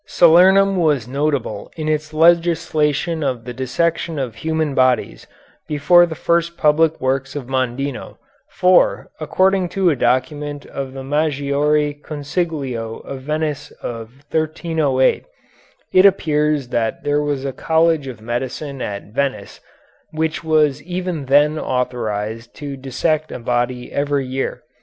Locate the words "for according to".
8.49-9.91